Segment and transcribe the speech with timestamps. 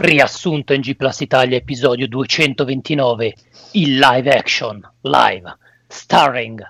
[0.00, 3.34] Riassunto in G Plus Italia episodio 229,
[3.72, 5.56] il live action, live,
[5.88, 6.60] starring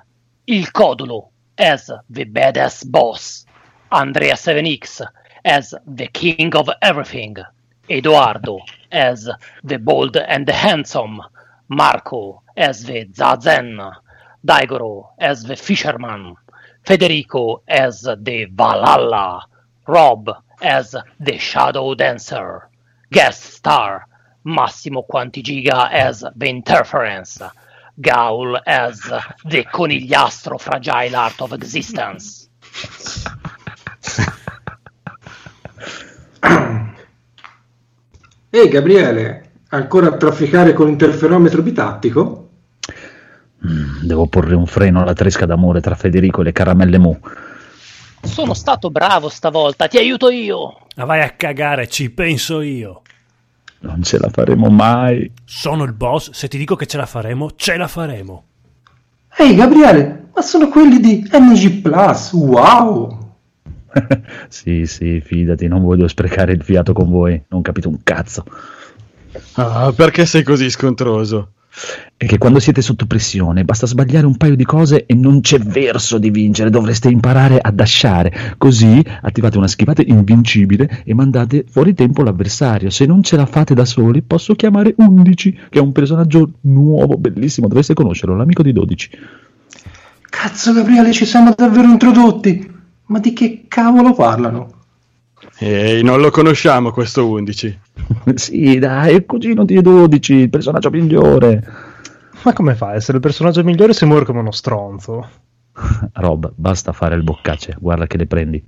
[0.44, 3.44] Il Codulo as the badass boss,
[3.88, 5.06] Andrea 7X
[5.42, 7.36] as the king of everything,
[7.86, 8.60] Edoardo
[8.90, 9.28] as
[9.62, 11.20] the bold and the handsome,
[11.66, 13.92] Marco as the Zazen,
[14.42, 16.34] Daigoro as the fisherman,
[16.82, 19.44] Federico as the Valhalla,
[19.86, 20.30] Rob
[20.62, 22.67] as the shadow dancer.
[23.08, 24.06] Guest star
[24.42, 27.42] Massimo Quantigiga as the interference,
[27.94, 29.00] Gaul as
[29.44, 32.48] the conigliastro fragile art of existence.
[38.50, 42.48] Ehi Gabriele, ancora a trafficare con l'interferometro bitattico?
[43.66, 47.18] Mm, devo porre un freno alla tresca d'amore tra Federico e le caramelle mu.
[48.22, 50.86] Sono stato bravo stavolta, ti aiuto io.
[50.98, 53.02] Ma vai a cagare, ci penso io.
[53.82, 55.30] Non ce la faremo mai.
[55.44, 58.44] Sono il boss, se ti dico che ce la faremo, ce la faremo.
[59.36, 63.36] Ehi Gabriele, ma sono quelli di NG Plus, wow!
[64.48, 68.44] sì, sì, fidati, non voglio sprecare il fiato con voi, non capito un cazzo.
[69.52, 71.52] Ah, perché sei così scontroso?
[72.16, 75.58] È che quando siete sotto pressione basta sbagliare un paio di cose e non c'è
[75.58, 78.54] verso di vincere, dovreste imparare a dasciare.
[78.58, 82.90] Così attivate una schivata invincibile e mandate fuori tempo l'avversario.
[82.90, 87.16] Se non ce la fate da soli, posso chiamare 11, che è un personaggio nuovo,
[87.16, 89.10] bellissimo, dovreste conoscerlo, l'amico di 12.
[90.28, 92.76] Cazzo Gabriele, ci siamo davvero introdotti!
[93.06, 94.77] Ma di che cavolo parlano?
[95.58, 97.80] Ehi, non lo conosciamo questo 11.
[98.34, 101.62] sì, dai, è il cugino di 12, il personaggio migliore.
[102.42, 105.28] Ma come fa a essere il personaggio migliore se muore come uno stronzo?
[106.14, 108.62] Rob, basta fare il boccace, guarda che le prendi.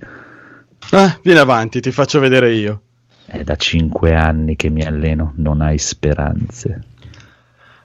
[0.91, 2.81] Ah, vieni avanti, ti faccio vedere io.
[3.25, 6.83] È da 5 anni che mi alleno, non hai speranze.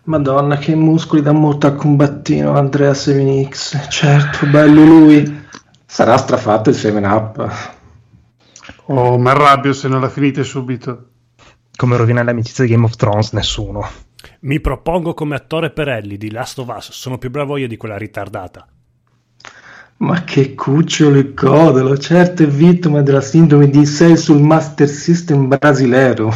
[0.05, 3.89] Madonna, che muscoli da Mortal Combattino, Andrea 7X.
[3.89, 5.45] Certo, bello lui.
[5.85, 7.75] Sarà strafatto il 7-up.
[8.89, 11.09] Oh, ma arrabbio se non la finite subito.
[11.75, 13.89] Come rovina l'amicizia di Game of Thrones, nessuno.
[14.41, 17.77] Mi propongo come attore per Ellie di Last of Us, sono più bravo io di
[17.77, 18.67] quella ritardata.
[19.99, 25.49] Ma che cucciolo e codolo, certo è vittima della sindrome di 6 sul Master System
[25.49, 26.33] brasilero.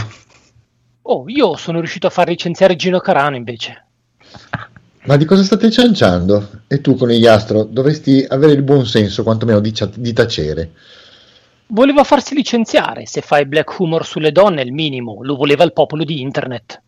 [1.02, 3.86] Oh, io sono riuscito a far licenziare Gino Carano invece.
[5.04, 6.62] Ma di cosa state cianciando?
[6.66, 10.72] E tu, conigliastro, dovresti avere il buon senso quantomeno di, di tacere.
[11.72, 15.72] Voleva farsi licenziare, se fai black humor sulle donne è il minimo, lo voleva il
[15.72, 16.82] popolo di internet.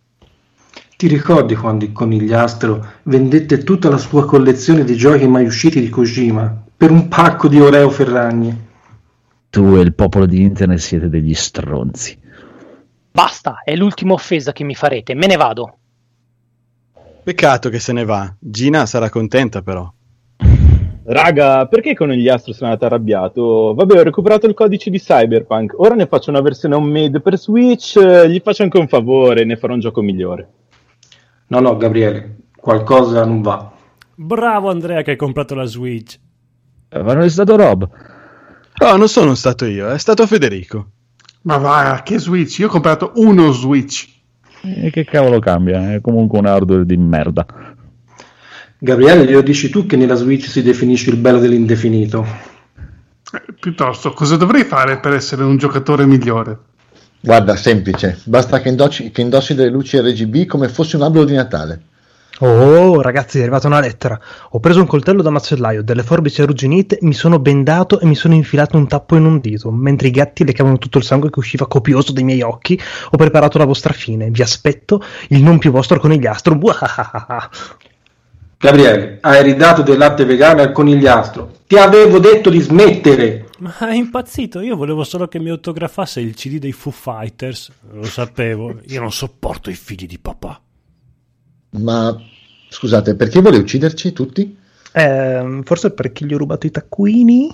[0.97, 5.89] Ti ricordi quando il conigliastro vendette tutta la sua collezione di giochi mai usciti di
[5.89, 8.71] Kojima per un pacco di Oreo Ferragni?
[9.51, 12.19] Tu e il popolo di internet siete degli stronzi.
[13.13, 15.79] Basta, è l'ultima offesa che mi farete, me ne vado.
[17.23, 18.35] Peccato che se ne va.
[18.37, 19.93] Gina sarà contenta però.
[21.13, 23.75] Raga, perché Conigliastro sono andato arrabbiato?
[23.75, 25.75] Vabbè, ho recuperato il codice di Cyberpunk.
[25.79, 27.99] Ora ne faccio una versione homemade per Switch.
[28.27, 30.49] Gli faccio anche un favore, ne farò un gioco migliore.
[31.49, 33.71] No, no, Gabriele, qualcosa non va.
[34.15, 36.19] Bravo Andrea che hai comprato la Switch.
[36.93, 37.87] Ma non è stato Rob.
[38.81, 40.87] No, non sono stato io, è stato Federico.
[41.43, 42.59] Ma va, che Switch?
[42.61, 44.09] Io ho comprato uno Switch.
[44.63, 45.93] E che cavolo cambia?
[45.93, 47.45] È comunque un hardware di merda.
[48.85, 52.27] Gabriele, glielo dici tu che nella Switch si definisce il bello dell'indefinito.
[53.33, 56.59] Eh, piuttosto, cosa dovrei fare per essere un giocatore migliore?
[57.21, 61.35] Guarda, semplice, basta che indossi, che indossi delle luci RGB come fosse un albero di
[61.35, 61.83] Natale.
[62.41, 64.21] Oh, ragazzi, è arrivata una lettera.
[64.51, 68.35] Ho preso un coltello da macellaio, delle forbici arrugginite, mi sono bendato e mi sono
[68.35, 69.71] infilato un tappo in un dito.
[69.71, 72.77] Mentre i gatti leccavano tutto il sangue che usciva copioso dai miei occhi,
[73.11, 74.29] ho preparato la vostra fine.
[74.31, 76.59] Vi aspetto, il non più vostro conigliastro.
[78.63, 81.51] Gabriele, hai ridato del latte vegano al conigliastro.
[81.67, 83.49] Ti avevo detto di smettere.
[83.59, 87.73] Ma è impazzito, io volevo solo che mi autografasse il CD dei Foo Fighters.
[87.91, 90.61] Lo sapevo, io non sopporto i figli di papà.
[91.71, 92.17] Ma
[92.69, 94.57] scusate, perché vuole ucciderci tutti?
[94.93, 97.53] Eh, forse perché gli ho rubato i taccuini?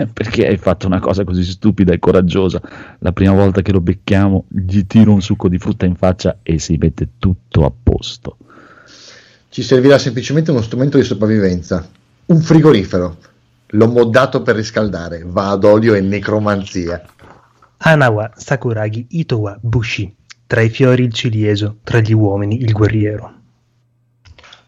[0.12, 2.60] Perché hai fatto una cosa così stupida e coraggiosa?
[2.98, 6.58] La prima volta che lo becchiamo, gli tiro un succo di frutta in faccia e
[6.58, 8.36] si mette tutto a posto.
[9.50, 11.84] Ci servirà semplicemente uno strumento di sopravvivenza,
[12.26, 13.16] un frigorifero.
[13.70, 17.04] L'ho moddato per riscaldare, va ad olio e necromanzia.
[17.78, 20.14] Anawa Sakuragi Itowa Bushi.
[20.46, 23.34] Tra i fiori il cilieso, tra gli uomini il guerriero.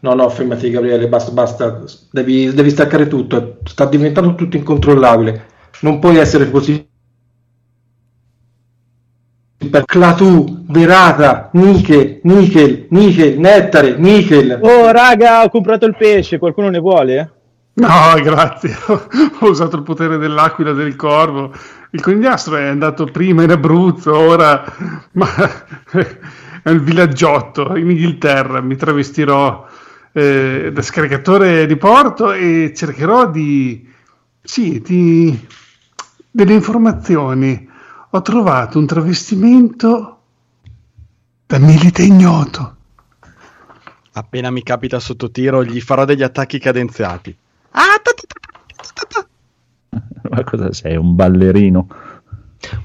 [0.01, 1.81] No, no, fermati Gabriele, basta, basta.
[2.11, 5.45] Devi, devi staccare tutto, sta diventando tutto incontrollabile.
[5.79, 6.85] Non puoi essere così
[9.85, 14.59] Clatù, Verata, Nickel, Nickel, Nickel, Nettare, Nickel.
[14.61, 17.31] Oh, raga, ho comprato il pesce, qualcuno ne vuole?
[17.75, 18.75] No, grazie.
[19.39, 21.51] Ho usato il potere dell'aquila del corvo.
[21.89, 24.63] Il conigliastro è andato prima in Abruzzo, ora
[25.13, 25.27] ma,
[26.61, 28.61] è il villaggiotto in Inghilterra.
[28.61, 29.65] Mi travestirò
[30.11, 33.89] eh, da scaricatore di porto e cercherò di...
[34.43, 35.47] Sì, di...
[36.29, 37.71] delle informazioni.
[38.15, 40.19] Ho trovato un travestimento
[41.47, 42.75] da milite ignoto.
[44.11, 47.35] Appena mi capita sotto tiro, gli farò degli attacchi cadenziati.
[50.29, 51.87] Ma cosa sei, un ballerino?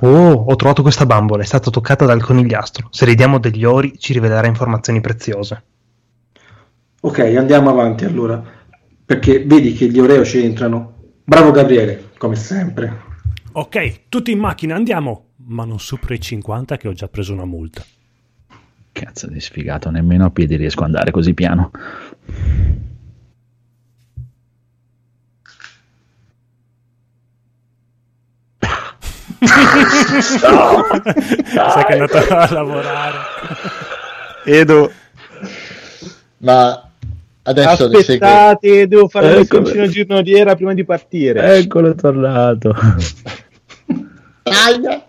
[0.00, 2.88] Oh, ho trovato questa bambola, è stata toccata dal conigliastro.
[2.90, 5.62] Se ridiamo degli ori, ci rivelerà informazioni preziose.
[7.02, 8.42] Ok, andiamo avanti allora,
[9.04, 10.94] perché vedi che gli Oreo ci entrano.
[11.22, 13.07] Bravo Gabriele, come sempre.
[13.52, 15.26] Ok, tutti in macchina, andiamo.
[15.46, 17.84] Ma non supera i 50 che ho già preso una multa.
[18.92, 21.70] Cazzo di sfigato, nemmeno a piedi riesco ad andare così piano.
[29.40, 33.18] Sai che è andato a lavorare.
[34.44, 34.92] Edo,
[36.38, 36.87] Ma
[37.48, 37.84] adesso.
[37.86, 39.62] Aspettate, devo fare la Eccolo.
[39.62, 41.56] lezione giornaliera prima di partire.
[41.56, 42.74] Eccolo, è tornato.
[44.42, 45.06] Aia!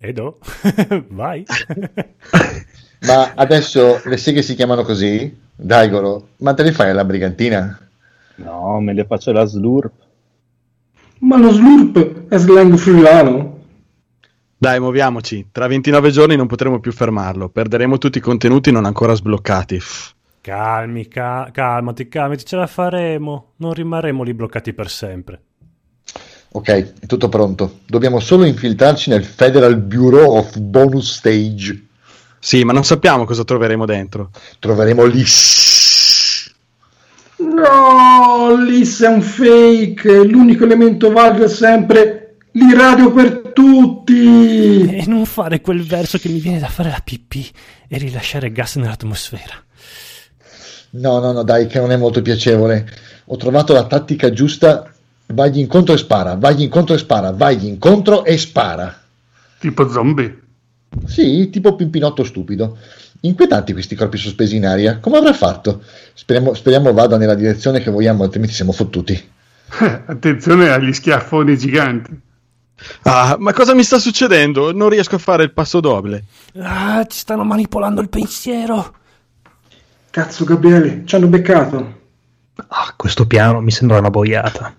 [0.00, 0.38] Edo,
[1.10, 1.44] vai.
[3.00, 5.36] Ma adesso le seghe si chiamano così?
[5.54, 7.78] Daigoro, ma te le fai alla brigantina?
[8.36, 9.92] No, me le faccio la slurp.
[11.20, 13.57] Ma lo slurp è slang friulano?
[14.60, 15.50] Dai, muoviamoci.
[15.52, 17.48] Tra 29 giorni non potremo più fermarlo.
[17.48, 19.80] Perderemo tutti i contenuti non ancora sbloccati.
[20.40, 23.52] Calmi, ca- calmati, calmati, ce la faremo.
[23.58, 25.42] Non rimarremo lì bloccati per sempre.
[26.50, 26.68] Ok,
[27.00, 27.80] è tutto pronto.
[27.86, 31.86] Dobbiamo solo infiltrarci nel Federal Bureau of Bonus Stage.
[32.40, 34.30] Sì, ma non sappiamo cosa troveremo dentro.
[34.58, 35.22] Troveremo lì.
[37.36, 40.24] No, l'IS è un fake.
[40.24, 44.86] L'unico elemento valido è sempre l'iradio per tutti.
[44.86, 47.50] E non fare quel verso che mi viene da fare la pipì
[47.88, 49.54] e rilasciare gas nell'atmosfera.
[50.90, 52.88] No, no, no, dai, che non è molto piacevole.
[53.26, 54.92] Ho trovato la tattica giusta.
[55.30, 58.96] Vagli incontro e spara, vagli incontro e spara, vagli incontro e spara.
[59.58, 60.42] Tipo zombie.
[61.04, 62.78] Sì, tipo Pimpinotto stupido.
[63.20, 64.98] Inquietanti questi corpi sospesi in aria.
[65.00, 65.82] Come avrà fatto?
[66.14, 69.12] Speriamo, speriamo vada nella direzione che vogliamo, altrimenti siamo fottuti.
[69.12, 72.26] Eh, Attenzione agli schiaffoni giganti.
[73.02, 74.72] Ah, ma cosa mi sta succedendo?
[74.72, 76.24] Non riesco a fare il passo doble.
[76.60, 78.94] Ah, ci stanno manipolando il pensiero.
[80.10, 81.96] Cazzo, Gabriele, ci hanno beccato.
[82.68, 84.74] Ah, questo piano mi sembra una boiata.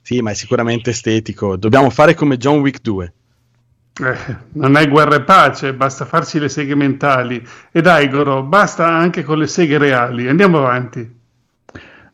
[0.00, 1.56] Sì, ma è sicuramente estetico.
[1.56, 3.12] Dobbiamo fare come John Wick 2.
[4.00, 7.46] Eh, non è guerra e pace, basta farci le seghe mentali.
[7.70, 10.28] E dai, Goro, basta anche con le seghe reali.
[10.28, 11.20] Andiamo avanti.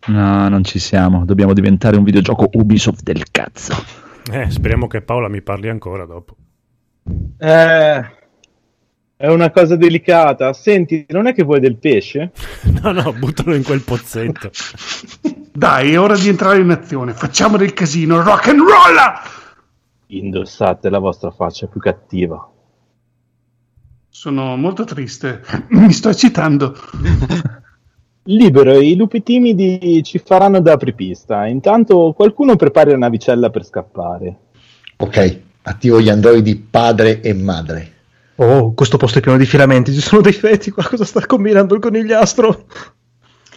[0.06, 1.24] No, non ci siamo.
[1.24, 4.06] Dobbiamo diventare un videogioco Ubisoft del cazzo.
[4.30, 6.36] Eh, speriamo che Paola mi parli ancora dopo.
[7.38, 8.16] Eh,
[9.16, 10.52] è una cosa delicata.
[10.52, 12.32] Senti, non è che vuoi del pesce?
[12.80, 14.50] No, no, buttalo in quel pozzetto.
[15.52, 17.12] Dai, è ora di entrare in azione.
[17.12, 18.96] Facciamo del casino, rock and roll!
[20.06, 22.48] Indossate la vostra faccia più cattiva.
[24.08, 25.43] Sono molto triste.
[25.70, 26.76] Mi sto eccitando.
[28.31, 31.47] Libero, i lupi timidi ci faranno da apripista.
[31.47, 34.37] Intanto qualcuno prepari la navicella per scappare.
[34.99, 37.93] Ok, attivo gli androidi padre e madre.
[38.37, 41.75] Oh, questo posto è pieno di filamenti, ci sono dei feti, qua cosa sta combinando
[41.75, 42.67] il conigliastro?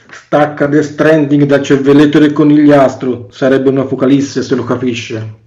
[0.09, 3.27] Stacca The Stranding dal cervelletto del conigliastro.
[3.29, 5.39] Sarebbe una focalisse se lo capisce.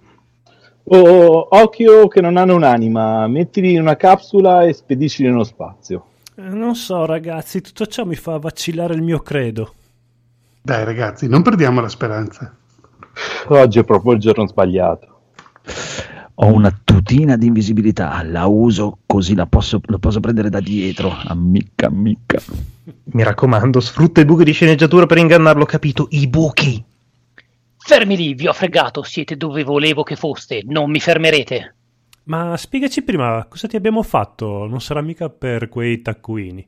[0.85, 3.27] Oh, occhio che non hanno un'anima.
[3.27, 6.09] Mettili in una capsula e spediscili nello spazio.
[6.37, 9.75] Eh, non so, ragazzi, tutto ciò mi fa vacillare il mio credo.
[10.63, 12.53] Dai, ragazzi, non perdiamo la speranza.
[13.49, 15.21] Oggi è proprio il giorno sbagliato.
[16.37, 21.11] Ho una tutina di invisibilità, la uso così la posso, la posso prendere da dietro.
[21.11, 22.41] Ammicca, ammicca.
[23.05, 26.09] Mi raccomando, sfrutta i buchi di sceneggiatura per ingannarlo, capito?
[26.11, 26.85] I buchi!
[27.77, 31.75] Fermi lì, vi ho fregato, siete dove volevo che foste, non mi fermerete.
[32.25, 36.67] Ma spiegaci prima cosa ti abbiamo fatto, non sarà mica per quei taccuini.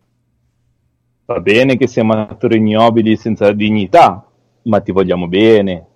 [1.25, 4.31] Va bene che siamo attori ignobili senza dignità,
[4.65, 5.87] ma ti vogliamo bene.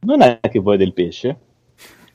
[0.00, 1.38] Non è che vuoi del pesce?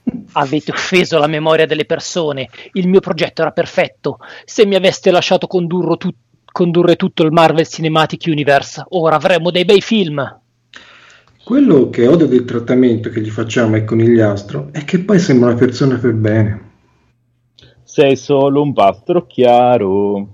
[0.34, 4.20] Avete offeso la memoria delle persone, il mio progetto era perfetto.
[4.44, 6.16] Se mi aveste lasciato tu-
[6.52, 10.42] condurre tutto il Marvel Cinematic Universe, ora avremmo dei bei film.
[11.46, 15.58] Quello che odio del trattamento che gli facciamo ai conigliastro è che poi sembra una
[15.58, 16.72] persona per bene.
[17.94, 20.28] Sei solo un pastro chiaro.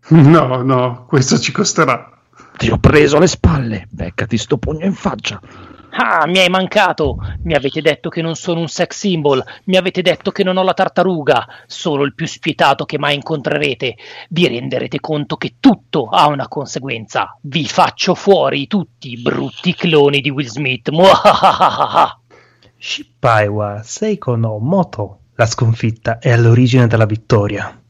[0.08, 2.10] No, no, questo ci costerà.
[2.56, 5.38] Ti ho preso alle spalle, beccati sto pugno in faccia.
[5.90, 7.18] Ah, mi hai mancato!
[7.42, 10.62] Mi avete detto che non sono un sex symbol, mi avete detto che non ho
[10.62, 13.96] la tartaruga, sono il più spietato che mai incontrerete.
[14.30, 17.36] Vi renderete conto che tutto ha una conseguenza.
[17.42, 20.88] Vi faccio fuori tutti, brutti cloni di Will Smith.
[22.78, 25.19] Shippaiwa, Seiko no Moto.
[25.40, 27.80] La sconfitta è all'origine della vittoria.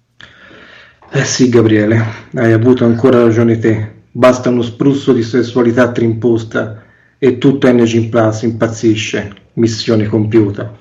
[1.11, 4.03] Eh sì, Gabriele, hai avuto ancora ragione te.
[4.13, 6.81] Basta uno spruzzo di sessualità trimposta
[7.19, 9.35] e tutto Engine Plus impazzisce.
[9.55, 10.79] Missione compiuta.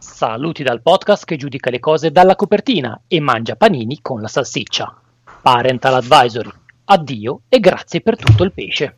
[0.00, 5.00] Saluti dal podcast che giudica le cose dalla copertina e mangia panini con la salsiccia.
[5.40, 6.50] Parental Advisory.
[6.86, 8.96] Addio e grazie per tutto il pesce.